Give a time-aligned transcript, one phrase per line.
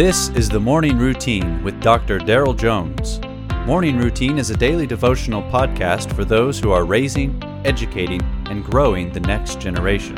[0.00, 2.18] This is the Morning Routine with Dr.
[2.18, 3.20] Daryl Jones.
[3.66, 9.12] Morning Routine is a daily devotional podcast for those who are raising, educating, and growing
[9.12, 10.16] the next generation.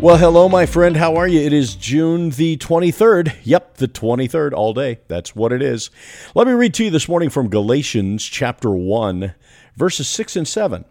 [0.00, 0.96] Well, hello, my friend.
[0.96, 1.38] How are you?
[1.38, 3.36] It is June the 23rd.
[3.44, 4.98] Yep, the 23rd, all day.
[5.06, 5.88] That's what it is.
[6.34, 9.36] Let me read to you this morning from Galatians chapter 1,
[9.76, 10.84] verses 6 and 7.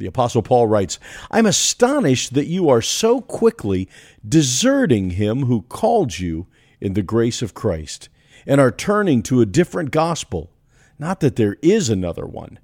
[0.00, 0.98] The Apostle Paul writes,
[1.30, 3.86] I'm astonished that you are so quickly
[4.26, 6.46] deserting him who called you
[6.80, 8.08] in the grace of Christ
[8.46, 10.50] and are turning to a different gospel.
[10.98, 12.58] Not that there is another one,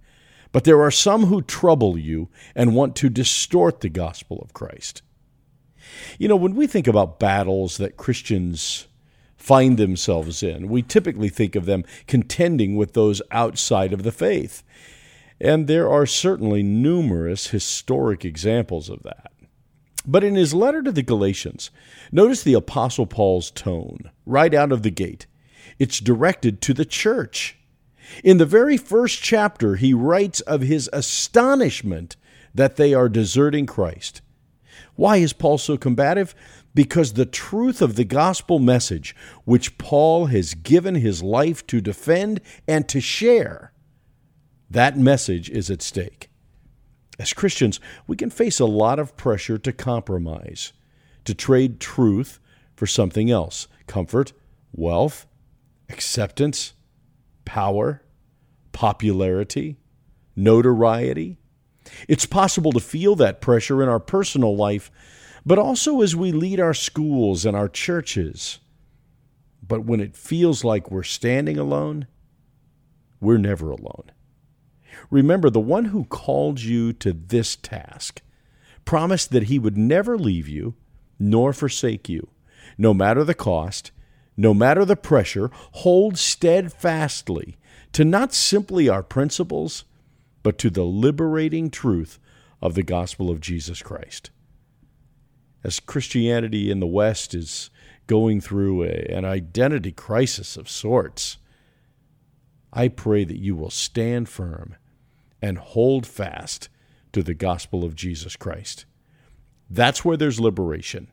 [0.51, 5.03] but there are some who trouble you and want to distort the gospel of Christ.
[6.19, 8.89] You know, when we think about battles that Christians
[9.37, 14.63] find themselves in, we typically think of them contending with those outside of the faith.
[15.41, 19.33] And there are certainly numerous historic examples of that.
[20.07, 21.71] But in his letter to the Galatians,
[22.13, 25.27] notice the Apostle Paul's tone right out of the gate.
[25.79, 27.59] It's directed to the church.
[28.23, 32.17] In the very first chapter, he writes of his astonishment
[32.55, 34.23] that they are deserting Christ.
[34.95, 36.35] Why is Paul so combative?
[36.75, 42.41] Because the truth of the gospel message, which Paul has given his life to defend
[42.69, 43.73] and to share,
[44.71, 46.29] that message is at stake.
[47.19, 50.73] As Christians, we can face a lot of pressure to compromise,
[51.25, 52.41] to trade truth
[52.75, 54.33] for something else comfort,
[54.73, 55.27] wealth,
[55.89, 56.75] acceptance,
[57.45, 58.03] power,
[58.73, 59.79] popularity,
[60.35, 61.39] notoriety.
[62.09, 64.91] It's possible to feel that pressure in our personal life,
[65.47, 68.59] but also as we lead our schools and our churches.
[69.67, 72.07] But when it feels like we're standing alone,
[73.21, 74.11] we're never alone.
[75.11, 78.23] Remember, the one who called you to this task
[78.85, 80.75] promised that he would never leave you
[81.19, 82.29] nor forsake you,
[82.77, 83.91] no matter the cost,
[84.37, 85.51] no matter the pressure.
[85.73, 87.57] Hold steadfastly
[87.93, 89.85] to not simply our principles,
[90.43, 92.19] but to the liberating truth
[92.61, 94.31] of the gospel of Jesus Christ.
[95.65, 97.71] As Christianity in the West is
[98.07, 101.39] going through a, an identity crisis of sorts,
[102.73, 104.77] I pray that you will stand firm
[105.47, 106.69] and hold fast
[107.13, 108.85] to the gospel of Jesus Christ.
[109.71, 111.07] That's where there's liberation.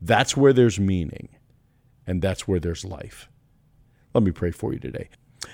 [0.00, 1.28] That's where there's meaning.
[2.06, 3.28] And that's where there's life.
[4.14, 5.10] Let me pray for you today.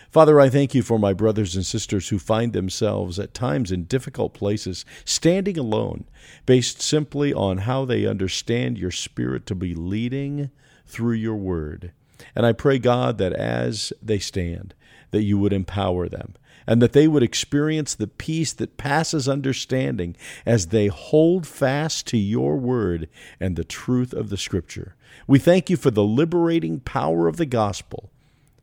[0.08, 3.84] Father, I thank you for my brothers and sisters who find themselves at times in
[3.84, 6.04] difficult places, standing alone,
[6.46, 10.50] based simply on how they understand your Spirit to be leading
[10.86, 11.92] through your word.
[12.34, 14.75] And I pray, God, that as they stand,
[15.10, 16.34] that you would empower them
[16.66, 22.19] and that they would experience the peace that passes understanding as they hold fast to
[22.19, 24.97] your word and the truth of the Scripture.
[25.27, 28.10] We thank you for the liberating power of the gospel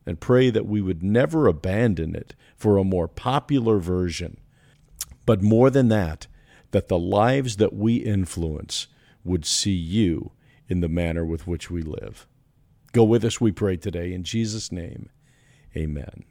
[0.06, 4.36] and pray that we would never abandon it for a more popular version.
[5.24, 6.26] But more than that,
[6.72, 8.88] that the lives that we influence
[9.24, 10.32] would see you
[10.68, 12.26] in the manner with which we live.
[12.94, 14.12] Go with us, we pray today.
[14.12, 15.10] In Jesus' name,
[15.76, 16.22] amen.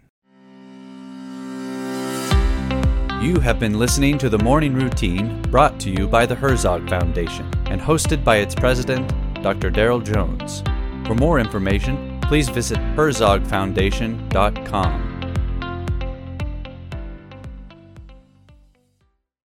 [3.21, 7.51] You have been listening to the Morning Routine brought to you by the Herzog Foundation
[7.65, 9.11] and hosted by its president,
[9.43, 9.69] Dr.
[9.69, 10.63] Daryl Jones.
[11.05, 15.12] For more information, please visit herzogfoundation.com.